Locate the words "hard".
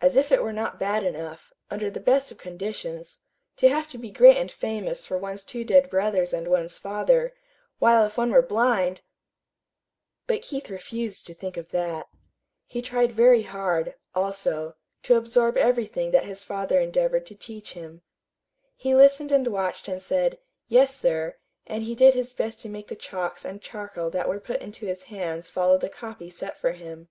13.42-13.96